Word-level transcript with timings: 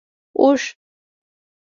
🐪 0.03 0.03
اوښ 0.41 0.63